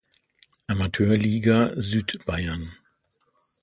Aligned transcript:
Amateurliga 0.67 1.75
Südbayern. 1.79 2.75